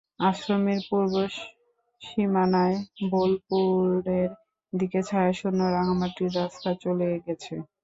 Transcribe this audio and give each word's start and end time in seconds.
আশ্রমের 0.21 0.79
পূর্ব 0.89 1.13
সীমানায় 2.01 2.77
বোলপুরের 3.11 4.29
দিকে 4.73 4.99
ছায়াশূন্য 5.03 5.59
রাঙামাটির 5.75 6.31
রাস্তা 6.35 6.69
গেছে 6.79 7.07
চলে। 7.25 7.55